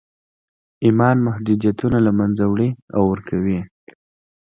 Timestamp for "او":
2.95-3.01